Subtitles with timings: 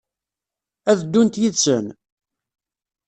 [0.91, 1.85] Ad ddunt yid-sen?